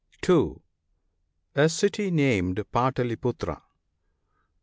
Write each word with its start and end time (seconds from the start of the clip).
2) 0.23 0.59
A 1.55 1.69
city 1.69 2.09
named 2.09 2.65
Pataliputra. 2.73 3.61